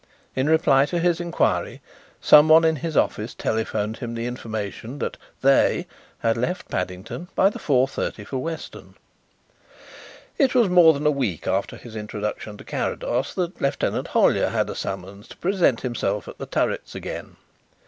[0.35, 1.79] In reply to his inquiry
[2.19, 5.85] someone in his office telephoned him the information that "they"
[6.17, 8.95] had left Paddington by the four thirty for Weston.
[10.39, 14.71] It was more than a week after his introduction to Carrados that Lieutenant Hollyer had
[14.71, 17.35] a summons to present himself at The Turrets again.